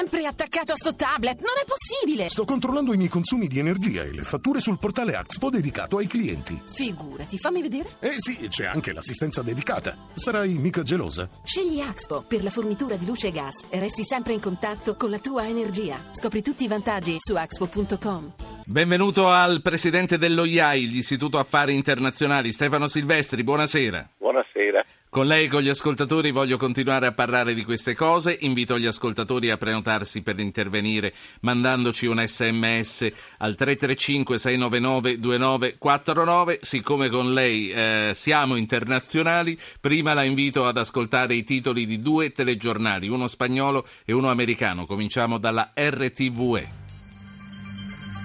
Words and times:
sempre 0.00 0.24
attaccato 0.24 0.72
a 0.72 0.76
sto 0.76 0.94
tablet, 0.94 1.40
non 1.40 1.52
è 1.62 1.66
possibile! 1.66 2.30
Sto 2.30 2.46
controllando 2.46 2.94
i 2.94 2.96
miei 2.96 3.10
consumi 3.10 3.48
di 3.48 3.58
energia 3.58 4.02
e 4.02 4.12
le 4.12 4.22
fatture 4.22 4.58
sul 4.58 4.78
portale 4.78 5.14
Axpo 5.14 5.50
dedicato 5.50 5.98
ai 5.98 6.06
clienti. 6.06 6.58
Figurati, 6.72 7.36
fammi 7.36 7.60
vedere. 7.60 7.96
Eh 8.00 8.14
sì, 8.16 8.48
c'è 8.48 8.64
anche 8.64 8.94
l'assistenza 8.94 9.42
dedicata. 9.42 9.94
Sarai 10.14 10.54
mica 10.54 10.82
gelosa? 10.82 11.28
Scegli 11.44 11.80
Axpo 11.80 12.24
per 12.26 12.42
la 12.42 12.48
fornitura 12.48 12.96
di 12.96 13.04
luce 13.04 13.26
e 13.26 13.30
gas 13.30 13.66
e 13.68 13.78
resti 13.78 14.02
sempre 14.02 14.32
in 14.32 14.40
contatto 14.40 14.96
con 14.96 15.10
la 15.10 15.18
tua 15.18 15.46
energia. 15.46 16.02
Scopri 16.12 16.40
tutti 16.40 16.64
i 16.64 16.68
vantaggi 16.68 17.16
su 17.18 17.34
axpo.com. 17.34 18.32
Benvenuto 18.64 19.28
al 19.28 19.60
presidente 19.60 20.16
dello 20.16 20.46
IAI, 20.46 20.88
l'Istituto 20.88 21.38
Affari 21.38 21.74
Internazionali, 21.74 22.52
Stefano 22.52 22.88
Silvestri, 22.88 23.42
buonasera. 23.42 24.12
Con 25.10 25.26
lei 25.26 25.44
e 25.46 25.48
con 25.48 25.60
gli 25.60 25.68
ascoltatori 25.68 26.30
voglio 26.30 26.56
continuare 26.56 27.04
a 27.04 27.12
parlare 27.12 27.52
di 27.52 27.64
queste 27.64 27.94
cose. 27.94 28.36
Invito 28.42 28.78
gli 28.78 28.86
ascoltatori 28.86 29.50
a 29.50 29.56
prenotarsi 29.56 30.22
per 30.22 30.38
intervenire 30.38 31.12
mandandoci 31.40 32.06
un 32.06 32.24
sms 32.24 33.10
al 33.38 33.56
335-699-2949. 33.58 36.58
Siccome 36.60 37.08
con 37.08 37.34
lei 37.34 37.72
eh, 37.72 38.12
siamo 38.14 38.54
internazionali, 38.54 39.58
prima 39.80 40.14
la 40.14 40.22
invito 40.22 40.64
ad 40.64 40.76
ascoltare 40.76 41.34
i 41.34 41.42
titoli 41.42 41.86
di 41.86 41.98
due 41.98 42.30
telegiornali, 42.30 43.08
uno 43.08 43.26
spagnolo 43.26 43.84
e 44.04 44.12
uno 44.12 44.30
americano. 44.30 44.86
Cominciamo 44.86 45.38
dalla 45.38 45.72
RTVE. 45.74 46.68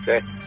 Sì. 0.04 0.45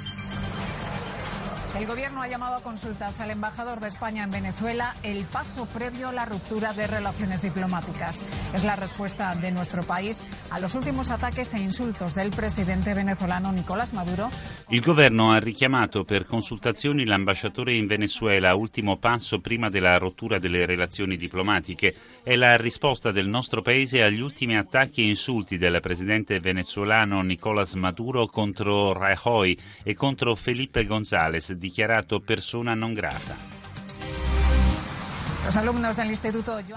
El 1.79 1.87
Gobierno 1.87 2.23
ha 2.23 2.27
llamado 2.27 2.57
a 2.57 2.61
consultas 2.61 3.21
al 3.21 3.31
embajador 3.31 3.79
de 3.79 3.87
España 3.87 4.25
en 4.25 4.33
Venezuela 4.33 4.97
el 5.05 5.25
paso 5.27 5.65
previo 5.67 6.09
a 6.09 6.13
la 6.13 6.25
ruptura 6.25 6.73
de 6.73 6.89
relaciones 6.89 7.41
diplomáticas. 7.41 8.25
Es 8.53 8.65
la 8.65 8.75
respuesta 8.75 9.33
de 9.37 9.53
nuestro 9.53 9.85
país 9.85 10.27
a 10.51 10.59
los 10.59 10.75
últimos 10.75 11.13
ataques 11.13 11.55
e 11.55 11.61
insultos 11.61 12.17
del 12.17 12.31
presidente 12.31 12.95
venezolano 12.95 13.53
Nicolás 13.53 13.93
Maduro. 13.93 14.29
Il 14.71 14.81
governo 14.83 15.31
ha 15.31 15.39
richiamato 15.39 16.03
per 16.03 16.27
consultazioni 16.27 17.05
l'ambasciatore 17.05 17.77
in 17.77 17.87
Venezuela, 17.87 18.57
ultimo 18.57 18.97
passo 18.97 19.39
prima 19.39 19.70
della 19.70 19.98
rottura 19.98 20.41
delle 20.41 20.67
relazioni 20.67 21.17
diplomatiche. 21.17 21.95
È 22.25 22.35
la 22.35 22.57
risposta 22.57 23.13
del 23.13 23.29
nostro 23.29 23.63
paese 23.63 24.03
agli 24.03 24.20
ultimi 24.20 24.59
attacchi 24.59 25.03
e 25.03 25.09
insulti 25.09 25.57
del 25.57 25.79
presidente 25.81 26.41
venezuelano 26.41 27.23
Nicolás 27.23 27.75
Maduro 27.75 28.27
contro 28.27 28.92
Rajoy 28.92 29.57
e 29.85 29.95
contro 29.95 30.35
Felipe 30.35 30.85
González, 30.85 31.53
dichiarato 31.69 32.20
persona 32.20 32.74
non 32.74 32.94
grata. 32.94 33.58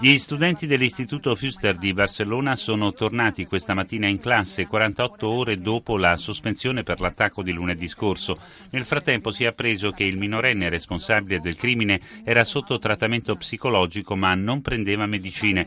Gli 0.00 0.16
studenti 0.16 0.66
dell'Istituto 0.66 1.34
Fuster 1.34 1.76
di 1.76 1.92
Barcellona 1.92 2.56
sono 2.56 2.94
tornati 2.94 3.44
questa 3.44 3.74
mattina 3.74 4.06
in 4.06 4.18
classe 4.18 4.66
48 4.66 5.28
ore 5.28 5.58
dopo 5.58 5.98
la 5.98 6.16
sospensione 6.16 6.82
per 6.82 6.98
l'attacco 7.00 7.42
di 7.42 7.52
lunedì 7.52 7.86
scorso. 7.86 8.38
Nel 8.70 8.86
frattempo 8.86 9.30
si 9.30 9.44
è 9.44 9.48
appreso 9.48 9.90
che 9.90 10.04
il 10.04 10.16
minorenne 10.16 10.70
responsabile 10.70 11.38
del 11.40 11.56
crimine 11.56 12.00
era 12.24 12.44
sotto 12.44 12.78
trattamento 12.78 13.36
psicologico 13.36 14.16
ma 14.16 14.34
non 14.34 14.62
prendeva 14.62 15.04
medicine. 15.04 15.66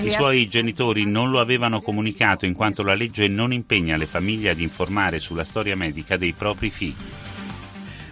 I 0.00 0.10
suoi 0.10 0.48
genitori 0.48 1.04
non 1.04 1.28
lo 1.30 1.40
avevano 1.40 1.82
comunicato 1.82 2.46
in 2.46 2.54
quanto 2.54 2.82
la 2.82 2.94
legge 2.94 3.28
non 3.28 3.52
impegna 3.52 3.98
le 3.98 4.06
famiglie 4.06 4.48
ad 4.48 4.60
informare 4.60 5.18
sulla 5.18 5.44
storia 5.44 5.76
medica 5.76 6.16
dei 6.16 6.32
propri 6.32 6.70
figli. 6.70 7.42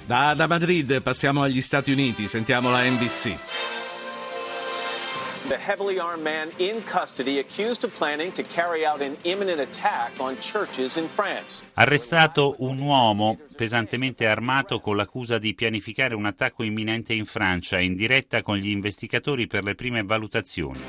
Da, 0.05 0.35
da 0.35 0.47
Madrid 0.47 1.01
passiamo 1.01 1.43
agli 1.43 1.63
Stati 1.63 1.93
Uniti, 1.93 2.27
sentiamo 2.27 2.71
la 2.71 2.83
NBC. 2.83 3.37
The 5.49 5.59
heavily 5.59 5.99
armed 5.99 6.23
man 6.23 6.51
in 6.59 6.83
custody 6.85 7.39
accused 7.39 7.85
of 7.85 7.97
planning 7.97 8.33
to 8.33 8.43
carry 8.43 8.87
out 8.87 9.01
an 9.01 9.17
imminent 9.25 9.61
attack 9.61 10.13
on 10.19 10.37
churches 10.39 10.97
in 10.97 11.09
France. 11.09 11.65
Arrestato 11.75 12.55
un 12.59 12.79
uomo 12.79 13.39
pesantemente 13.55 14.27
armato 14.27 14.81
con 14.81 14.97
l'accusa 14.97 15.39
di 15.39 15.55
pianificare 15.55 16.15
un 16.15 16.27
attacco 16.27 16.63
imminente 16.63 17.13
in 17.13 17.27
Francia, 17.27 17.79
in 17.81 17.97
diretta 17.97 18.43
con 18.43 18.57
gli 18.57 18.71
investigatori 18.71 19.47
per 19.47 19.63
le 19.63 19.75
prime 19.75 20.03
valutazioni. 20.03 20.81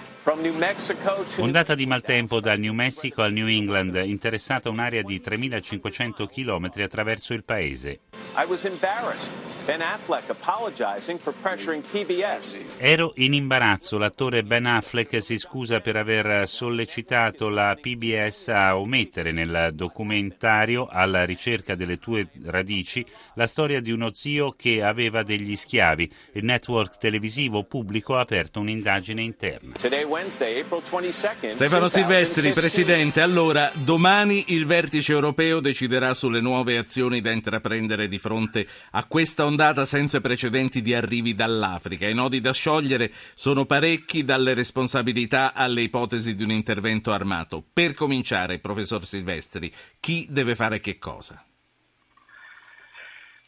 Ondata 1.37 1.75
di 1.75 1.85
maltempo 1.85 2.39
dal 2.39 2.59
New 2.59 2.73
Mexico 2.73 3.21
al 3.21 3.33
New 3.33 3.47
England, 3.47 4.01
interessata 4.05 4.69
un'area 4.69 5.01
di 5.01 5.21
3.500 5.23 6.27
km 6.27 6.81
attraverso 6.81 7.33
il 7.33 7.43
paese. 7.43 7.99
I 8.35 8.45
was 8.45 8.65
embarrassed. 8.65 9.31
Ben 9.65 9.79
Affleck 9.79 10.29
apologizing 10.29 11.17
for 11.17 11.33
pressuring 11.41 11.81
PBS. 11.89 12.59
Ero 12.79 13.13
in 13.15 13.33
imbarazzo. 13.33 13.97
L'attore 13.97 14.43
Ben 14.43 14.65
Affleck 14.65 15.23
si 15.23 15.37
scusa 15.37 15.79
per 15.79 15.95
aver 15.95 16.49
sollecitato 16.49 17.47
la 17.47 17.77
PBS 17.79 18.49
a 18.49 18.77
omettere 18.77 19.31
nel 19.31 19.69
documentario 19.71 20.85
Alla 20.91 21.23
ricerca 21.23 21.75
delle 21.75 21.97
tue 21.97 22.27
radici 22.43 23.05
la 23.35 23.47
storia 23.47 23.79
di 23.79 23.91
uno 23.91 24.11
zio 24.13 24.51
che 24.51 24.83
aveva 24.83 25.23
degli 25.23 25.55
schiavi. 25.55 26.11
Il 26.33 26.43
network 26.43 26.97
televisivo 26.97 27.63
pubblico 27.63 28.17
ha 28.17 28.19
aperto 28.19 28.59
un'indagine 28.59 29.21
interna. 29.21 29.75
Today, 29.75 30.03
Wednesday, 30.03 30.59
April 30.59 30.81
22nd, 30.81 31.51
Stefano 31.51 31.87
Silvestri, 31.87 32.51
2015. 32.51 32.53
Presidente. 32.53 33.21
Allora, 33.21 33.71
domani 33.75 34.43
il 34.47 34.65
vertice 34.65 35.13
europeo 35.13 35.61
deciderà 35.61 36.13
sulle 36.13 36.41
nuove 36.41 36.77
azioni 36.77 37.21
da 37.21 37.31
intraprendere 37.31 38.09
di 38.09 38.19
fronte 38.19 38.67
a 38.91 39.05
questa 39.05 39.45
ondata 39.45 39.51
senza 39.85 40.21
precedenti 40.21 40.81
di 40.81 40.93
arrivi 40.93 41.35
dall'Africa. 41.35 42.07
I 42.07 42.13
nodi 42.13 42.41
da 42.41 42.53
sciogliere 42.53 43.11
sono 43.33 43.65
parecchi, 43.65 44.23
dalle 44.23 44.53
responsabilità 44.53 45.53
alle 45.53 45.81
ipotesi 45.81 46.35
di 46.35 46.43
un 46.43 46.51
intervento 46.51 47.11
armato. 47.11 47.63
Per 47.73 47.93
cominciare, 47.93 48.59
professor 48.59 49.03
Silvestri, 49.03 49.71
chi 49.99 50.27
deve 50.29 50.55
fare 50.55 50.79
che 50.79 50.97
cosa? 50.97 51.43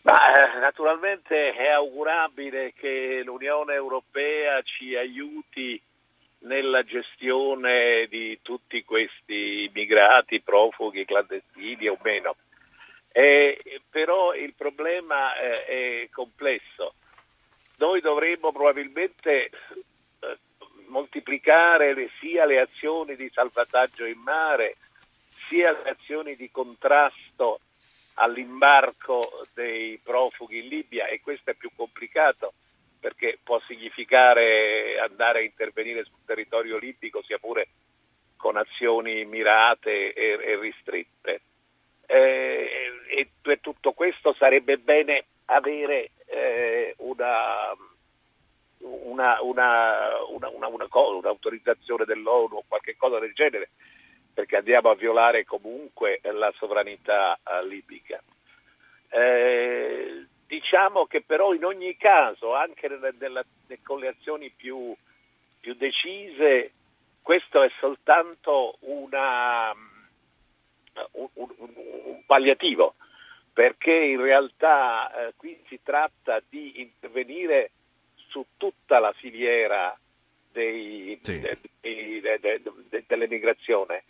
Ma 0.04 0.34
eh, 0.34 0.60
naturalmente 0.60 1.54
è 1.54 1.70
augurabile 1.70 2.74
che 2.78 3.22
l'Unione 3.24 3.74
Europea 3.74 4.62
ci 4.62 4.96
aiuti 4.96 5.82
nella 6.40 6.84
gestione 6.84 8.06
di 8.08 8.38
tutti 8.44 8.84
questi 8.84 9.70
immigrati, 9.70 10.42
profughi, 10.42 11.06
clandestini 11.06 11.88
o 11.88 11.98
meno. 12.04 12.36
Eh, 13.18 13.58
però 13.90 14.34
il 14.34 14.56
problema 14.56 15.34
eh, 15.38 16.02
è 16.04 16.10
complesso. 16.10 16.96
Noi 17.78 18.02
dovremmo 18.02 18.52
probabilmente 18.52 19.46
eh, 19.46 20.38
moltiplicare 20.88 21.94
le- 21.94 22.10
sia 22.20 22.44
le 22.44 22.60
azioni 22.60 23.16
di 23.16 23.32
salvataggio 23.34 24.04
in 24.04 24.20
mare, 24.20 24.76
sia 25.48 25.72
le 25.72 25.92
azioni 25.92 26.36
di 26.36 26.52
contrasto 26.52 27.62
all'imbarco 28.16 29.44
dei 29.54 29.98
profughi 30.04 30.60
in 30.60 30.68
Libia 30.68 31.08
e 31.08 31.22
questo 31.22 31.52
è 31.52 31.54
più 31.54 31.70
complicato 31.74 32.52
perché 33.00 33.40
può 33.42 33.62
significare 33.62 35.00
andare 35.00 35.40
a 35.40 35.44
intervenire 35.44 36.04
sul 36.04 36.26
territorio 36.26 36.78
libico 36.78 37.24
sia 37.24 37.38
pure 37.38 37.70
con 38.36 38.58
azioni 38.58 39.24
mirate 39.24 40.12
e, 40.12 40.38
e 40.44 40.60
ristrette. 40.60 41.42
Eh, 42.08 42.92
e 43.08 43.30
per 43.42 43.60
tutto 43.60 43.94
questo 43.94 44.34
sarebbe 44.34 44.78
bene 44.78 45.26
avere 45.46 46.12
eh, 46.28 46.94
una, 46.98 47.72
una, 48.80 49.42
una, 49.42 50.68
un'autorizzazione 50.68 52.06
dell'ONU 52.06 52.58
o 52.58 52.64
qualche 52.68 52.96
cosa 52.96 53.20
del 53.20 53.34
genere 53.34 53.70
perché 54.34 54.58
andiamo 54.58 54.90
a 54.90 54.96
violare 54.96 55.46
comunque 55.46 56.20
la 56.24 56.52
sovranità 56.58 57.40
eh, 57.42 57.66
libica. 57.66 58.22
Eh, 59.10 60.26
diciamo 60.46 61.06
che 61.06 61.22
però 61.22 61.54
in 61.54 61.64
ogni 61.64 61.96
caso, 61.96 62.54
anche 62.54 62.90
nella- 62.90 63.14
nella- 63.18 63.46
con 63.84 64.00
le 64.00 64.10
azioni 64.10 64.52
più, 64.56 64.94
più 65.62 65.74
decise, 65.76 66.72
questo 67.24 67.64
è 67.64 67.72
soltanto 67.80 68.76
una, 68.82 69.72
un, 71.14 71.28
un- 71.34 71.54
un 71.58 71.95
palliativo, 72.26 72.96
perché 73.54 73.94
in 73.94 74.22
realtà 74.22 75.28
eh, 75.28 75.34
qui 75.38 75.60
si 75.68 75.80
tratta 75.84 76.42
di 76.50 76.82
intervenire 76.82 77.72
su 78.16 78.46
tutta 78.58 79.00
la 79.00 79.14
filiera 79.14 79.98
dei- 80.52 81.18
Sì. 81.22 81.40
de- 81.40 81.58
de- 81.82 82.40
de- 82.40 82.62
de- 82.90 83.04
dell'emigrazione, 83.08 84.04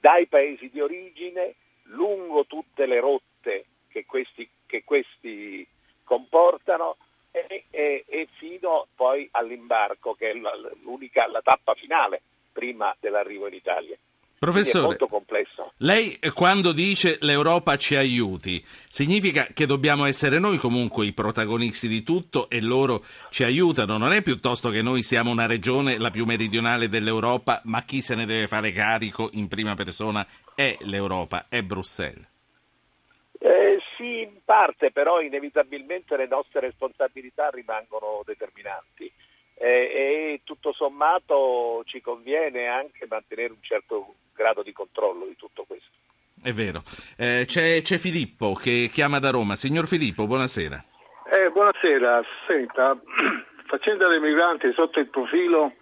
dai 0.00 0.26
paesi 0.26 0.68
di 0.70 0.80
origine, 0.80 1.54
lungo 1.84 2.44
tutte 2.46 2.86
le 2.86 3.00
rotte 3.00 3.64
che 3.88 4.04
questi, 4.06 4.48
che 4.66 4.84
questi 4.84 5.66
comportano 6.04 6.96
e, 7.30 7.64
e- 7.70 8.04
e 8.06 8.28
fino 8.38 8.86
poi 8.94 9.28
all'imbarco, 9.32 10.14
che 10.14 10.30
è 10.30 10.34
la, 10.34 10.52
l'unica, 10.82 11.26
la 11.28 11.42
tappa 11.42 11.74
finale 11.74 12.22
prima 12.52 12.94
dell'arrivo 12.98 13.46
in 13.46 13.54
Italia. 13.54 13.96
Professore, 14.38 14.84
è 14.84 14.86
molto 14.86 15.06
complesso. 15.08 15.72
Lei 15.78 16.16
eh, 16.20 16.32
quando 16.32 16.72
dice 16.72 17.18
l'Europa 17.20 17.76
ci 17.76 17.96
aiuti, 17.96 18.64
significa 18.88 19.48
che 19.52 19.66
dobbiamo 19.66 20.04
essere 20.04 20.38
noi 20.38 20.58
comunque 20.58 21.06
i 21.06 21.12
protagonisti 21.12 21.88
di 21.88 22.02
tutto 22.02 22.48
e 22.48 22.60
loro 22.60 23.02
ci 23.30 23.44
aiutano, 23.44 23.96
non 23.96 24.12
è 24.12 24.22
piuttosto 24.22 24.70
che 24.70 24.82
noi 24.82 25.02
siamo 25.02 25.30
una 25.30 25.46
regione 25.46 25.98
la 25.98 26.10
più 26.10 26.24
meridionale 26.24 26.88
dell'Europa, 26.88 27.60
ma 27.64 27.82
chi 27.82 28.00
se 28.00 28.14
ne 28.14 28.26
deve 28.26 28.46
fare 28.46 28.70
carico 28.70 29.28
in 29.32 29.48
prima 29.48 29.74
persona 29.74 30.26
è 30.54 30.76
l'Europa, 30.80 31.46
è 31.48 31.62
Bruxelles. 31.62 32.26
Eh, 33.40 33.78
sì, 33.96 34.22
in 34.22 34.40
parte, 34.44 34.90
però 34.90 35.20
inevitabilmente 35.20 36.16
le 36.16 36.26
nostre 36.26 36.60
responsabilità 36.60 37.50
rimangono 37.50 38.22
determinanti 38.24 39.10
e 39.60 40.40
tutto 40.44 40.72
sommato 40.72 41.82
ci 41.86 42.00
conviene 42.00 42.68
anche 42.68 43.06
mantenere 43.08 43.52
un 43.52 43.62
certo 43.62 44.14
grado 44.34 44.62
di 44.62 44.72
controllo 44.72 45.26
di 45.26 45.36
tutto 45.36 45.64
questo. 45.66 45.90
È 46.40 46.52
vero. 46.52 46.82
Eh, 47.16 47.44
c'è, 47.46 47.82
c'è, 47.82 47.98
Filippo 47.98 48.54
che 48.54 48.88
chiama 48.92 49.18
da 49.18 49.30
Roma. 49.30 49.56
Signor 49.56 49.86
Filippo, 49.86 50.26
buonasera. 50.26 50.82
Eh, 51.30 51.50
buonasera. 51.50 52.22
Senta, 52.46 52.96
faccenda 53.66 54.06
dei 54.06 54.20
migranti 54.20 54.72
sotto 54.72 55.00
il 55.00 55.08
profilo 55.08 55.72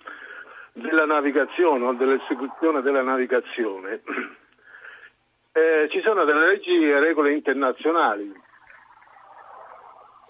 della 0.73 1.05
navigazione 1.05 1.85
o 1.85 1.93
dell'esecuzione 1.93 2.83
della 2.83 3.03
navigazione 3.03 4.03
eh, 5.53 5.89
ci 5.91 6.03
sono 6.03 6.25
delle 6.25 6.49
leggi 6.49 6.83
e 6.83 6.99
regole 7.01 7.33
internazionali. 7.33 8.45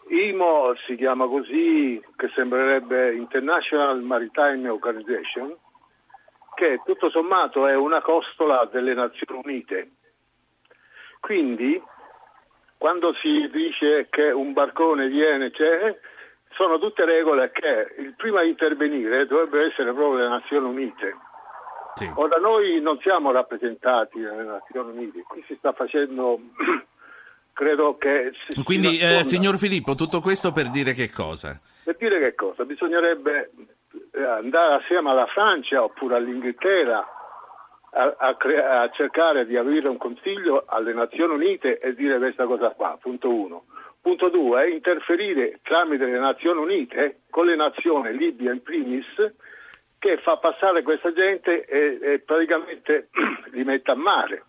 IMO 0.09 0.75
si 0.87 0.97
chiama 0.97 1.27
così, 1.27 2.03
che 2.17 2.29
sembrerebbe 2.35 3.15
International 3.15 4.01
Maritime 4.03 4.69
Organization, 4.69 5.55
che 6.55 6.81
tutto 6.85 7.11
sommato 7.11 7.67
è 7.67 7.75
una 7.75 8.01
costola 8.01 8.65
delle 8.71 8.95
Nazioni 8.95 9.41
Unite. 9.45 9.91
Quindi, 11.21 11.83
quando 12.79 13.13
si 13.15 13.49
dice 13.51 14.07
che 14.09 14.31
un 14.31 14.53
barcone 14.53 15.09
viene, 15.09 15.51
cioè, 15.51 15.99
sono 16.51 16.79
tutte 16.79 17.05
regole 17.05 17.51
che 17.51 17.95
il 17.99 18.15
primo 18.17 18.39
a 18.39 18.45
intervenire 18.45 19.27
dovrebbe 19.27 19.67
essere 19.67 19.93
proprio 19.93 20.23
le 20.23 20.29
Nazioni 20.29 20.67
Unite. 20.67 21.17
Sì. 21.95 22.11
Ora 22.15 22.37
noi 22.39 22.81
non 22.81 22.99
siamo 23.01 23.33
rappresentati 23.33 24.19
nelle 24.19 24.45
Nazioni 24.45 24.97
Unite, 24.97 25.23
qui 25.23 25.43
si 25.47 25.55
sta 25.57 25.73
facendo, 25.73 26.39
credo 27.57 27.97
che... 27.97 28.33
Quindi, 28.65 28.99
eh, 28.99 29.25
signor 29.25 29.57
Filippo, 29.57 29.95
tutto 29.95 30.21
questo 30.21 30.53
per 30.53 30.69
dire 30.69 30.93
che 30.93 31.09
cosa? 31.09 31.59
Per 31.83 31.97
dire 31.97 32.19
che 32.19 32.35
cosa? 32.35 32.67
Bisognerebbe 32.67 33.51
eh, 34.13 34.23
andare 34.23 34.75
assieme 34.75 35.09
alla 35.09 35.25
Francia 35.25 35.83
oppure 35.83 36.17
all'Inghilterra 36.17 37.03
a, 37.93 38.15
a, 38.19 38.37
crea- 38.37 38.83
a, 38.83 38.91
cercare 38.91 39.47
di 39.47 39.57
aprire 39.57 39.89
un 39.89 39.97
consiglio 39.97 40.65
alle 40.67 40.93
Nazioni 40.93 41.33
Unite 41.33 41.79
e 41.79 41.95
dire 41.95 42.19
questa 42.19 42.45
cosa 42.45 42.73
qua, 42.73 42.99
punto 43.01 43.33
uno. 43.33 43.65
Punto 44.03 44.29
due, 44.29 44.71
interferire 44.71 45.61
tramite 45.63 46.05
le 46.05 46.19
Nazioni 46.19 46.61
Unite 46.61 47.23
con 47.31 47.47
le 47.47 47.57
nazioni, 47.57 48.15
Libia 48.15 48.53
in 48.53 48.63
primis, 48.63 49.07
che 49.99 50.19
fa 50.19 50.37
passare 50.37 50.83
questa 50.83 51.11
gente 51.13 51.65
e, 51.65 51.99
e 52.03 52.19
praticamente 52.19 53.09
li 53.53 53.65
mette 53.65 53.91
a 53.91 53.97
mare. 53.97 54.45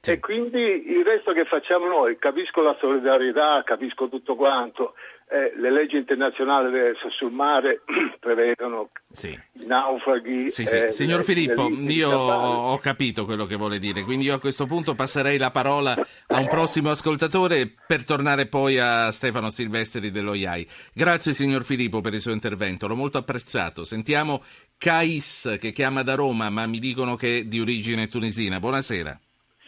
Sì. 0.00 0.12
E 0.12 0.20
quindi 0.20 0.58
il 0.58 1.04
resto 1.04 1.32
che 1.32 1.44
facciamo 1.44 1.86
noi, 1.88 2.18
capisco 2.18 2.62
la 2.62 2.76
solidarietà, 2.78 3.62
capisco 3.64 4.08
tutto 4.08 4.36
quanto, 4.36 4.94
eh, 5.30 5.52
le 5.58 5.70
leggi 5.70 5.96
internazionali 5.96 6.70
sul 7.10 7.32
mare 7.32 7.82
prevedono 8.20 8.90
sì. 9.10 9.38
naufraghi. 9.66 10.50
Sì, 10.50 10.64
sì. 10.64 10.76
Eh, 10.76 10.92
Signor 10.92 11.22
Filippo, 11.22 11.68
io 11.68 12.10
ho 12.10 12.78
capito 12.78 13.24
quello 13.24 13.44
che 13.44 13.56
vuole 13.56 13.78
dire, 13.78 14.02
quindi 14.04 14.26
io 14.26 14.34
a 14.34 14.40
questo 14.40 14.66
punto 14.66 14.94
passerei 14.94 15.36
la 15.36 15.50
parola 15.50 15.94
a 16.28 16.38
un 16.38 16.46
prossimo 16.46 16.90
ascoltatore 16.90 17.74
per 17.86 18.04
tornare 18.04 18.46
poi 18.46 18.78
a 18.78 19.10
Stefano 19.10 19.50
Silvestri 19.50 20.10
dello 20.10 20.34
IAI. 20.34 20.66
Grazie 20.94 21.34
signor 21.34 21.64
Filippo 21.64 22.00
per 22.00 22.14
il 22.14 22.20
suo 22.20 22.32
intervento, 22.32 22.86
l'ho 22.86 22.96
molto 22.96 23.18
apprezzato. 23.18 23.84
Sentiamo 23.84 24.42
Cais 24.78 25.58
che 25.60 25.72
chiama 25.72 26.02
da 26.02 26.14
Roma, 26.14 26.48
ma 26.50 26.66
mi 26.66 26.78
dicono 26.78 27.16
che 27.16 27.38
è 27.38 27.42
di 27.42 27.60
origine 27.60 28.06
tunisina. 28.06 28.60
Buonasera. 28.60 29.18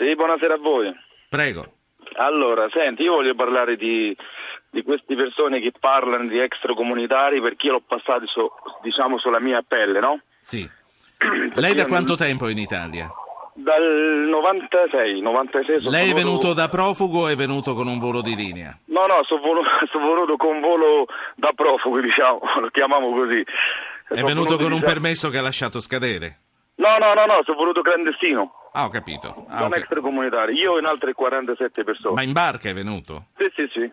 Sì, 0.01 0.15
buonasera 0.15 0.55
a 0.55 0.59
voi. 0.59 0.91
Prego. 1.29 1.67
Allora, 2.15 2.67
senti, 2.73 3.03
io 3.03 3.13
voglio 3.13 3.35
parlare 3.35 3.77
di 3.77 4.17
di 4.71 4.83
queste 4.83 5.17
persone 5.17 5.61
che 5.61 5.73
parlano 5.79 6.29
di 6.29 6.39
extracomunitari 6.39 7.41
perché 7.41 7.67
io 7.67 7.73
l'ho 7.73 7.83
passato 7.87 8.27
so, 8.27 8.53
diciamo 8.83 9.19
sulla 9.19 9.41
mia 9.41 9.63
pelle, 9.67 10.01
no? 10.01 10.21
Sì. 10.41 10.69
Lei 11.55 11.75
da 11.75 11.87
quanto 11.87 12.15
tempo 12.15 12.47
è 12.47 12.53
in 12.53 12.59
Italia? 12.59 13.11
Dal 13.53 13.83
96, 13.83 15.21
96 15.21 15.91
Lei 15.91 16.13
è 16.13 16.15
venuto 16.15 16.55
da 16.55 16.69
profugo 16.69 17.23
o 17.23 17.29
è 17.29 17.35
venuto 17.35 17.75
con 17.75 17.89
un 17.89 17.99
volo 17.99 18.23
di 18.23 18.35
linea? 18.35 18.79
No, 18.87 19.07
no, 19.07 19.23
sono 19.25 19.41
voluto, 19.41 19.69
sono 19.91 20.07
voluto 20.07 20.37
con 20.37 20.57
un 20.57 20.61
volo 20.61 21.07
da 21.35 21.53
profugo, 21.53 21.99
diciamo, 22.01 22.41
lo 22.61 22.69
chiamiamo 22.71 23.11
così. 23.13 23.41
È 23.41 24.15
sono 24.15 24.27
venuto 24.27 24.55
con 24.57 24.73
un 24.73 24.79
diciamo... 24.79 24.93
permesso 24.93 25.31
che 25.31 25.39
ha 25.39 25.43
lasciato 25.43 25.81
scadere? 25.81 26.39
No, 26.77 26.97
no, 26.97 27.13
no, 27.13 27.27
no, 27.27 27.41
sono 27.45 27.59
voluto 27.59 27.83
clandestino. 27.83 28.55
Ah, 28.73 28.85
ho 28.85 28.89
capito. 28.89 29.47
Ah, 29.49 29.61
non 29.61 29.69
okay. 29.69 29.81
extracomunitario, 29.81 30.55
io 30.55 30.77
e 30.77 30.81
in 30.81 30.87
altre 30.87 31.13
47 31.13 31.85
persone. 31.85 32.15
Ma 32.15 32.23
in 32.23 32.33
barca 32.33 32.69
è 32.69 32.75
venuto? 32.75 33.27
Sì, 33.37 33.51
sì, 33.55 33.69
sì. 33.73 33.91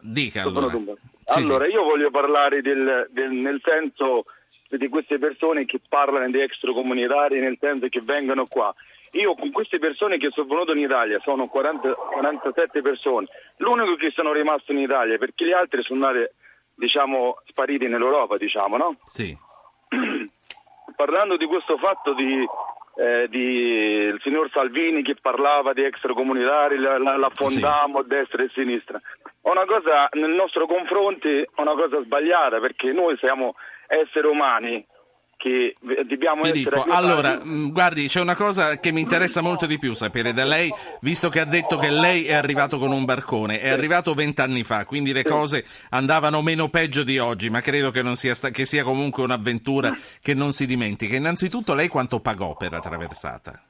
Dica 0.00 0.42
allora. 0.42 0.68
Sì, 0.70 1.40
allora, 1.40 1.66
io 1.66 1.82
voglio 1.82 2.10
parlare 2.10 2.60
del, 2.62 3.08
del, 3.10 3.30
nel 3.30 3.60
senso 3.62 4.24
di 4.68 4.88
queste 4.88 5.18
persone 5.18 5.64
che 5.64 5.80
parlano 5.88 6.30
di 6.30 6.40
extracomunitari, 6.40 7.38
nel 7.40 7.56
senso 7.60 7.88
che 7.88 8.00
vengono 8.00 8.46
qua. 8.46 8.74
Io 9.12 9.34
con 9.34 9.50
queste 9.50 9.78
persone 9.78 10.16
che 10.16 10.30
sono 10.30 10.46
venute 10.46 10.72
in 10.72 10.78
Italia, 10.78 11.20
sono 11.22 11.46
40, 11.46 11.92
47 11.92 12.80
persone, 12.80 13.26
l'unico 13.58 13.96
che 13.96 14.10
sono 14.10 14.32
rimasto 14.32 14.72
in 14.72 14.78
Italia, 14.78 15.18
perché 15.18 15.44
gli 15.44 15.52
altri 15.52 15.82
sono 15.82 16.06
andati, 16.06 16.30
diciamo, 16.74 17.42
spariti 17.46 17.86
nell'Europa, 17.88 18.38
diciamo, 18.38 18.76
no? 18.78 18.96
Sì. 19.06 19.36
Parlando 20.96 21.36
di 21.36 21.46
questo 21.46 21.76
fatto 21.76 22.14
di, 22.14 22.46
eh, 22.96 23.26
di 23.28 23.38
il 23.38 24.20
signor 24.22 24.50
Salvini 24.50 25.02
che 25.02 25.16
parlava 25.20 25.72
di 25.72 25.82
extracomunitari, 25.82 26.78
la, 26.78 26.98
la, 26.98 27.16
la 27.16 27.30
fondiamo 27.32 27.98
sì. 27.98 28.04
a 28.04 28.08
destra 28.08 28.42
e 28.42 28.46
a 28.46 28.50
sinistra 28.52 29.00
una 29.42 29.64
cosa 29.64 30.08
nel 30.12 30.30
nostro 30.30 30.66
confronto 30.66 31.28
è 31.28 31.48
una 31.56 31.74
cosa 31.74 32.00
sbagliata 32.02 32.60
perché 32.60 32.92
noi 32.92 33.16
siamo 33.18 33.54
esseri 33.88 34.26
umani 34.26 34.84
che 35.42 35.74
dobbiamo 36.04 36.44
Filippo, 36.44 36.76
essere 36.76 36.94
allora, 36.94 37.40
mm, 37.44 37.70
guardi, 37.70 38.06
c'è 38.06 38.20
una 38.20 38.36
cosa 38.36 38.78
che 38.78 38.92
mi 38.92 39.00
interessa 39.00 39.40
molto 39.40 39.66
di 39.66 39.76
più 39.76 39.92
sapere 39.92 40.32
da 40.32 40.44
lei, 40.44 40.70
visto 41.00 41.28
che 41.30 41.40
ha 41.40 41.44
detto 41.44 41.78
che 41.78 41.90
lei 41.90 42.26
è 42.26 42.34
arrivato 42.34 42.78
con 42.78 42.92
un 42.92 43.04
barcone, 43.04 43.58
è 43.58 43.68
arrivato 43.68 44.14
vent'anni 44.14 44.62
fa, 44.62 44.84
quindi 44.84 45.12
le 45.12 45.24
cose 45.24 45.64
andavano 45.90 46.42
meno 46.42 46.68
peggio 46.68 47.02
di 47.02 47.18
oggi, 47.18 47.50
ma 47.50 47.60
credo 47.60 47.90
che, 47.90 48.04
sia, 48.14 48.34
sta- 48.34 48.50
che 48.50 48.64
sia 48.64 48.84
comunque 48.84 49.24
un'avventura 49.24 49.92
che 50.22 50.32
non 50.32 50.52
si 50.52 50.64
dimentica. 50.64 51.16
Innanzitutto 51.16 51.74
lei 51.74 51.88
quanto 51.88 52.20
pagò 52.20 52.54
per 52.56 52.70
la 52.70 52.78
traversata? 52.78 53.60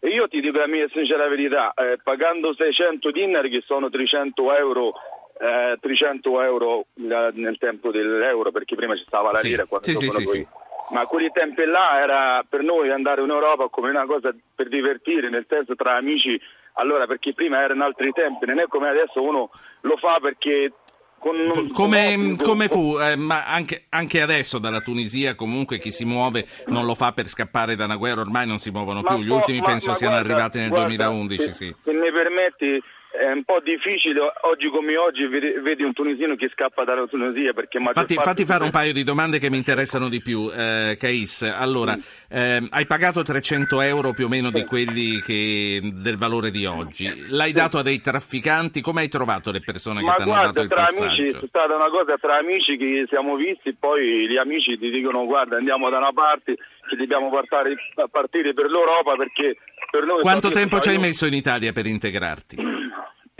Io 0.00 0.26
ti 0.26 0.40
dico 0.40 0.58
la 0.58 0.66
mia 0.66 0.88
sincera 0.92 1.28
verità, 1.28 1.72
eh, 1.74 1.96
pagando 2.02 2.52
600 2.54 3.12
dinar 3.12 3.48
che 3.48 3.62
sono 3.64 3.88
300 3.88 4.56
euro 4.56 4.94
eh, 5.40 5.78
300 5.80 6.42
euro 6.42 6.86
nel 6.94 7.56
tempo 7.58 7.90
dell'euro 7.90 8.50
perché 8.50 8.74
prima 8.74 8.94
ci 8.94 9.04
stava 9.06 9.30
la 9.30 9.38
sì. 9.38 9.48
lira 9.48 9.64
quando 9.64 9.86
sì, 9.86 9.96
sì, 9.96 10.10
sì, 10.10 10.26
sì, 10.26 10.46
ma 10.90 11.06
quei 11.06 11.30
tempi 11.32 11.64
là 11.64 12.00
era 12.00 12.44
per 12.48 12.62
noi 12.62 12.90
andare 12.90 13.22
in 13.22 13.30
Europa 13.30 13.68
come 13.68 13.90
una 13.90 14.06
cosa 14.06 14.34
per 14.54 14.68
divertire 14.68 15.28
nel 15.28 15.46
senso 15.48 15.74
tra 15.74 15.96
amici 15.96 16.40
allora 16.74 17.06
perché 17.06 17.32
prima 17.32 17.62
erano 17.62 17.84
altri 17.84 18.12
tempi 18.12 18.46
non 18.46 18.58
è 18.58 18.66
come 18.66 18.88
adesso 18.88 19.22
uno 19.22 19.50
lo 19.82 19.96
fa 19.96 20.18
perché 20.20 20.72
con, 21.20 21.36
come, 21.74 22.36
come, 22.42 22.68
fu, 22.68 22.96
eh, 22.98 23.14
ma 23.14 23.44
anche, 23.44 23.84
anche, 23.90 24.22
adesso 24.22 24.58
dalla 24.58 24.80
Tunisia 24.80 25.34
comunque 25.34 25.76
chi 25.76 25.90
si 25.90 26.06
muove 26.06 26.46
non 26.68 26.86
lo 26.86 26.94
fa 26.94 27.12
per 27.12 27.28
scappare 27.28 27.76
da 27.76 27.84
una 27.84 27.96
guerra, 27.96 28.22
ormai 28.22 28.46
non 28.46 28.58
si 28.58 28.70
muovono 28.70 29.02
più, 29.02 29.18
gli 29.18 29.28
ultimi 29.28 29.58
ma, 29.58 29.66
penso 29.66 29.90
ma 29.90 29.96
siano 29.96 30.14
guarda, 30.14 30.32
arrivati 30.32 30.58
nel 30.58 30.68
guarda, 30.70 30.86
2011. 30.86 31.42
Se, 31.42 31.52
sì. 31.52 31.76
se 31.84 31.92
mi 31.92 32.10
permetti, 32.10 32.82
è 33.10 33.32
un 33.32 33.42
po' 33.44 33.60
difficile 33.60 34.20
oggi 34.42 34.68
come 34.70 34.96
oggi 34.96 35.26
vedi 35.26 35.82
un 35.82 35.92
tunisino 35.92 36.36
che 36.36 36.48
scappa 36.52 36.84
dalla 36.84 37.06
Tunisia 37.06 37.52
perché 37.52 37.80
fatti, 37.92 38.14
fatti 38.14 38.44
fare 38.44 38.62
un 38.62 38.70
paio 38.70 38.92
di 38.92 39.02
domande 39.02 39.38
che 39.38 39.50
mi 39.50 39.56
interessano 39.56 40.08
di 40.08 40.22
più 40.22 40.50
eh, 40.54 40.96
Cais 40.98 41.42
allora 41.42 41.96
eh, 42.28 42.66
hai 42.70 42.86
pagato 42.86 43.22
300 43.22 43.80
euro 43.80 44.12
più 44.12 44.26
o 44.26 44.28
meno 44.28 44.50
di 44.50 44.64
quelli 44.64 45.20
che, 45.22 45.80
del 45.82 46.16
valore 46.16 46.50
di 46.50 46.64
oggi. 46.66 47.26
L'hai 47.28 47.52
dato 47.52 47.78
a 47.78 47.82
dei 47.82 48.00
trafficanti? 48.00 48.80
Come 48.80 49.00
hai 49.00 49.08
trovato 49.08 49.50
le 49.50 49.60
persone 49.60 50.02
Ma 50.02 50.14
che 50.14 50.22
ti 50.22 50.30
hanno 50.30 50.42
dato 50.42 50.62
il 50.62 50.68
tra 50.68 50.84
passaggio? 50.84 51.04
amici 51.04 51.36
è 51.36 51.46
stata 51.48 51.74
una 51.74 51.90
cosa 51.90 52.16
tra 52.16 52.36
amici 52.38 52.76
che 52.76 53.06
siamo 53.08 53.34
visti 53.34 53.74
poi 53.74 54.28
gli 54.28 54.36
amici 54.36 54.78
ti 54.78 54.90
dicono 54.90 55.26
guarda 55.26 55.56
andiamo 55.56 55.90
da 55.90 55.98
una 55.98 56.12
parte 56.12 56.56
che 56.90 56.96
dobbiamo 56.96 57.30
partire, 57.30 57.76
partire 58.10 58.54
per 58.54 58.66
l'Europa 58.66 59.14
perché 59.16 59.56
per 59.90 60.04
noi 60.04 60.20
quanto 60.20 60.50
tempo 60.50 60.78
ci 60.80 60.90
hai 60.90 60.98
messo 60.98 61.26
in 61.26 61.34
Italia 61.34 61.72
per 61.72 61.86
integrarti? 61.86 62.56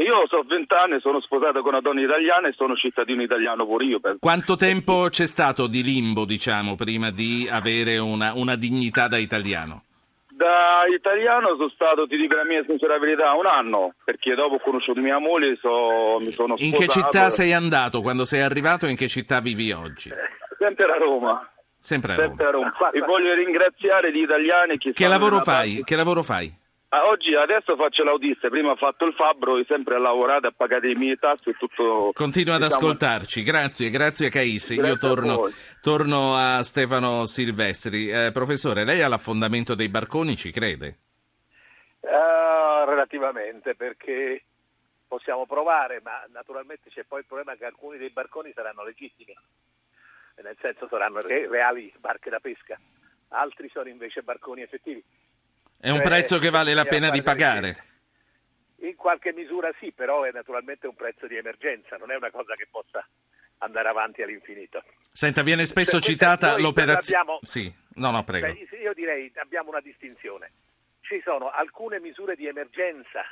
Io 0.00 0.16
ho 0.16 0.42
20 0.42 0.74
anni, 0.74 1.00
sono 1.00 1.20
sposato 1.20 1.60
con 1.60 1.72
una 1.72 1.82
donna 1.82 2.00
italiana 2.00 2.48
e 2.48 2.54
sono 2.56 2.74
cittadino 2.74 3.22
italiano 3.22 3.66
pure 3.66 3.84
io. 3.84 4.00
Penso. 4.00 4.18
Quanto 4.18 4.54
tempo 4.56 5.08
c'è 5.10 5.26
stato 5.26 5.66
di 5.66 5.82
limbo, 5.82 6.24
diciamo, 6.24 6.74
prima 6.74 7.10
di 7.10 7.46
avere 7.50 7.98
una, 7.98 8.32
una 8.34 8.56
dignità 8.56 9.08
da 9.08 9.18
italiano? 9.18 9.84
Da 10.30 10.84
italiano 10.90 11.54
sono 11.56 11.68
stato, 11.68 12.06
ti 12.06 12.16
dico 12.16 12.34
la 12.34 12.46
mia 12.46 12.64
sincera 12.66 12.98
verità, 12.98 13.34
un 13.34 13.44
anno, 13.44 13.92
perché 14.02 14.34
dopo 14.34 14.54
ho 14.54 14.60
conosciuto 14.60 15.02
mia 15.02 15.18
moglie 15.18 15.58
so, 15.60 16.18
mi 16.18 16.32
sono 16.32 16.56
sposato. 16.56 16.64
In 16.64 16.72
che 16.72 16.88
città 16.88 17.28
sei 17.28 17.52
andato 17.52 18.00
quando 18.00 18.24
sei 18.24 18.40
arrivato 18.40 18.86
e 18.86 18.90
in 18.90 18.96
che 18.96 19.06
città 19.06 19.40
vivi 19.40 19.70
oggi? 19.70 20.10
Sempre 20.56 20.84
a 20.86 20.96
Roma. 20.96 21.46
Sempre 21.80 22.12
a 22.12 22.16
Roma. 22.16 22.28
Sempre 22.28 22.46
a 22.46 22.50
Roma. 22.50 22.72
E 22.92 23.00
voglio 23.00 23.34
ringraziare 23.34 24.12
gli 24.12 24.22
italiani 24.22 24.78
che... 24.78 24.92
Che 24.92 25.08
lavoro 25.08 25.40
fai? 25.40 25.76
Parte... 25.76 25.84
Che 25.84 25.96
lavoro 25.96 26.22
fai? 26.22 26.58
Ah, 26.92 27.06
oggi 27.06 27.36
adesso 27.36 27.76
faccio 27.76 28.02
l'autista, 28.02 28.48
prima 28.48 28.72
ho 28.72 28.76
fatto 28.76 29.04
il 29.04 29.14
fabbro, 29.14 29.52
ho 29.52 29.64
sempre 29.64 30.00
lavorato, 30.00 30.48
a 30.48 30.52
pagare 30.56 30.90
i 30.90 30.96
miei 30.96 31.16
tasse 31.16 31.50
e 31.50 31.54
tutto. 31.54 32.10
Continua 32.12 32.56
ad 32.56 32.62
diciamo... 32.62 32.80
ascoltarci, 32.80 33.42
grazie, 33.44 33.90
grazie 33.90 34.28
Caissi. 34.28 34.74
Io 34.74 34.96
torno 34.96 35.44
a, 35.44 35.50
torno 35.80 36.34
a 36.34 36.64
Stefano 36.64 37.26
Silvestri. 37.26 38.10
Eh, 38.10 38.32
professore, 38.32 38.84
lei 38.84 39.02
all'affondamento 39.02 39.76
dei 39.76 39.88
barconi 39.88 40.36
ci 40.36 40.50
crede? 40.50 40.98
Uh, 42.00 42.84
relativamente, 42.88 43.76
perché 43.76 44.42
possiamo 45.06 45.46
provare, 45.46 46.00
ma 46.02 46.24
naturalmente 46.32 46.90
c'è 46.90 47.04
poi 47.06 47.20
il 47.20 47.26
problema 47.26 47.54
che 47.54 47.66
alcuni 47.66 47.98
dei 47.98 48.10
barconi 48.10 48.50
saranno 48.52 48.82
legittimi, 48.82 49.32
nel 50.42 50.56
senso 50.60 50.88
saranno 50.88 51.20
re- 51.20 51.48
reali 51.48 51.92
barche 51.98 52.30
da 52.30 52.40
pesca, 52.40 52.78
altri 53.28 53.68
sono 53.68 53.88
invece 53.88 54.22
barconi 54.22 54.62
effettivi. 54.62 55.02
È 55.78 55.90
un 55.90 56.00
prezzo 56.02 56.38
che 56.38 56.50
vale 56.50 56.74
la 56.74 56.84
pena 56.84 57.10
di 57.10 57.22
pagare. 57.22 57.84
In 58.82 58.96
qualche 58.96 59.32
misura 59.32 59.70
sì, 59.78 59.92
però 59.92 60.22
è 60.22 60.30
naturalmente 60.32 60.86
un 60.86 60.94
prezzo 60.94 61.26
di 61.26 61.36
emergenza, 61.36 61.96
non 61.96 62.10
è 62.10 62.16
una 62.16 62.30
cosa 62.30 62.54
che 62.54 62.66
possa 62.70 63.06
andare 63.58 63.88
avanti 63.88 64.22
all'infinito. 64.22 64.82
Senta, 65.12 65.42
viene 65.42 65.66
spesso 65.66 66.00
cioè, 66.00 66.12
citata 66.12 66.58
l'operazione... 66.58 67.38
Sì, 67.42 67.72
no, 67.94 68.10
no, 68.10 68.22
prego. 68.24 68.46
Cioè, 68.46 68.80
io 68.80 68.94
direi 68.94 69.30
abbiamo 69.36 69.70
una 69.70 69.80
distinzione. 69.80 70.52
Ci 71.00 71.20
sono 71.24 71.50
alcune 71.50 72.00
misure 72.00 72.36
di 72.36 72.46
emergenza 72.46 73.22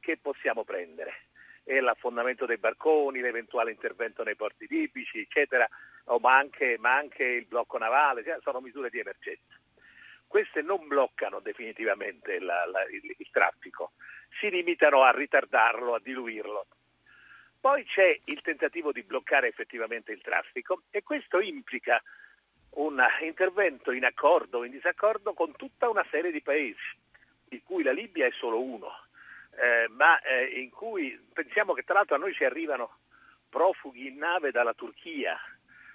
che 0.00 0.18
possiamo 0.20 0.64
prendere, 0.64 1.26
è 1.64 1.80
l'affondamento 1.80 2.46
dei 2.46 2.58
barconi, 2.58 3.20
l'eventuale 3.20 3.72
intervento 3.72 4.22
nei 4.22 4.36
porti 4.36 4.66
libici, 4.68 5.18
eccetera, 5.18 5.68
ma, 6.20 6.36
anche, 6.36 6.76
ma, 6.78 6.94
anche, 6.94 7.24
il 7.24 7.46
blocco 7.46 7.78
navale, 7.78 8.22
cioè, 8.22 8.38
sono 8.42 8.60
misure 8.60 8.90
di 8.90 9.00
emergenza 9.00 9.58
queste 10.34 10.62
non 10.62 10.88
bloccano 10.88 11.38
definitivamente 11.38 12.40
la, 12.40 12.66
la, 12.66 12.82
il, 12.90 13.14
il 13.18 13.28
traffico, 13.30 13.92
si 14.40 14.50
limitano 14.50 15.04
a 15.04 15.12
ritardarlo, 15.12 15.94
a 15.94 16.00
diluirlo. 16.02 16.66
Poi 17.60 17.84
c'è 17.84 18.18
il 18.24 18.40
tentativo 18.42 18.90
di 18.90 19.04
bloccare 19.04 19.46
effettivamente 19.46 20.10
il 20.10 20.20
traffico 20.22 20.82
e 20.90 21.04
questo 21.04 21.38
implica 21.38 22.02
un 22.70 23.00
intervento 23.20 23.92
in 23.92 24.04
accordo 24.04 24.58
o 24.58 24.64
in 24.64 24.72
disaccordo 24.72 25.34
con 25.34 25.54
tutta 25.54 25.88
una 25.88 26.04
serie 26.10 26.32
di 26.32 26.42
paesi, 26.42 26.98
di 27.46 27.62
cui 27.62 27.84
la 27.84 27.92
Libia 27.92 28.26
è 28.26 28.32
solo 28.32 28.60
uno, 28.60 29.03
eh, 29.56 29.88
ma 29.88 30.20
eh, 30.20 30.60
in 30.60 30.70
cui 30.70 31.18
pensiamo 31.32 31.72
che 31.72 31.82
tra 31.82 31.94
l'altro 31.94 32.16
a 32.16 32.18
noi 32.18 32.34
ci 32.34 32.44
arrivano 32.44 32.98
profughi 33.48 34.08
in 34.08 34.16
nave 34.16 34.50
dalla 34.50 34.74
Turchia, 34.74 35.38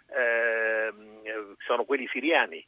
eh, 0.07 0.93
sono 1.65 1.83
quelli 1.83 2.07
siriani, 2.07 2.65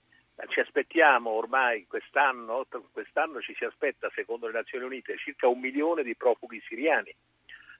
ci 0.47 0.59
aspettiamo 0.59 1.29
ormai 1.29 1.85
quest'anno, 1.87 2.65
quest'anno 2.91 3.41
ci 3.41 3.53
si 3.55 3.63
aspetta, 3.63 4.09
secondo 4.13 4.47
le 4.47 4.53
Nazioni 4.53 4.85
Unite, 4.85 5.17
circa 5.17 5.47
un 5.47 5.59
milione 5.59 6.03
di 6.03 6.15
profughi 6.15 6.61
siriani, 6.67 7.13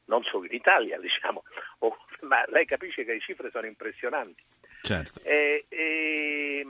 non 0.06 0.24
solo 0.24 0.46
in 0.46 0.54
Italia, 0.54 1.00
diciamo, 1.02 1.44
oh, 1.80 1.98
ma 2.22 2.44
lei 2.48 2.66
capisce 2.66 3.04
che 3.04 3.14
le 3.14 3.20
cifre 3.20 3.50
sono 3.52 3.66
impressionanti. 3.66 4.44
Certo. 4.82 5.22
E, 5.24 5.66
e, 5.70 6.66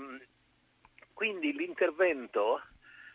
quindi 1.14 1.54
l'intervento 1.54 2.62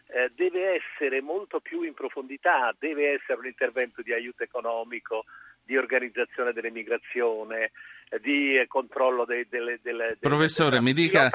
eh, 0.09 0.31
deve 0.35 0.81
essere 0.81 1.21
molto 1.21 1.61
più 1.61 1.83
in 1.83 1.95
profondità, 1.95 2.75
deve 2.79 3.13
essere 3.15 3.39
un 3.39 3.47
intervento 3.47 4.03
di 4.03 4.13
aiuto 4.13 4.43
economico, 4.43 5.25
di 5.65 5.77
organizzazione 5.77 6.53
dell'immigrazione, 6.53 7.73
di 8.21 8.63
controllo 8.69 9.25
delle, 9.25 9.47
delle, 9.51 9.81
delle 9.83 10.17
Professore, 10.21 10.81
mi 10.81 10.93
dica, 10.93 11.29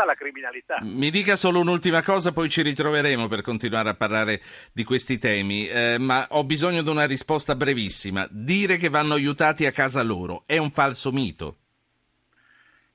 mi 0.84 1.10
dica, 1.10 1.36
solo 1.36 1.60
un'ultima 1.60 2.02
cosa, 2.02 2.32
poi 2.32 2.48
ci 2.48 2.62
ritroveremo 2.62 3.28
per 3.28 3.42
continuare 3.42 3.90
a 3.90 3.94
parlare 3.94 4.40
di 4.74 4.86
questi 4.86 5.18
temi, 5.18 5.68
eh, 5.68 5.98
ma 6.00 6.26
ho 6.30 6.46
bisogno 6.46 6.82
di 6.82 6.90
una 6.90 7.06
risposta 7.06 7.56
brevissima. 7.56 8.26
Dire 8.32 8.78
che 8.78 8.88
vanno 8.88 9.16
aiutati 9.16 9.66
a 9.66 9.72
casa 9.72 10.02
loro 10.02 10.44
è 10.46 10.58
un 10.58 10.72
falso 10.72 11.12
mito? 11.12 11.58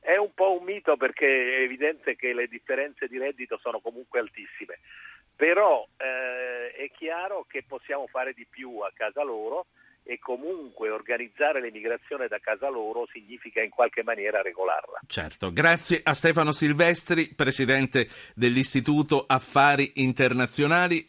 È 0.00 0.16
un 0.16 0.32
po' 0.32 0.58
un 0.58 0.64
mito 0.64 0.96
perché 0.96 1.26
è 1.26 1.60
evidente 1.62 2.16
che 2.16 2.32
le 2.32 2.46
differenze 2.46 3.08
di 3.08 3.18
reddito 3.18 3.58
sono 3.60 3.80
comunque 3.80 4.20
altissime, 4.20 4.78
però 5.36 5.86
eh, 5.98 6.72
è 6.72 6.90
chiaro 6.96 7.44
che 7.48 7.62
possiamo 7.62 8.06
fare 8.06 8.32
di 8.32 8.46
più 8.48 8.80
a 8.80 8.90
casa 8.94 9.22
loro 9.22 9.66
e 10.08 10.20
comunque 10.20 10.88
organizzare 10.88 11.60
l'emigrazione 11.60 12.28
da 12.28 12.38
casa 12.38 12.68
loro 12.68 13.08
significa 13.12 13.60
in 13.60 13.70
qualche 13.70 14.04
maniera 14.04 14.40
regolarla. 14.40 15.00
Certo, 15.06 15.52
grazie 15.52 16.00
a 16.02 16.14
Stefano 16.14 16.52
Silvestri, 16.52 17.34
presidente 17.34 18.08
dell'Istituto 18.34 19.24
Affari 19.26 19.92
Internazionali. 19.96 21.04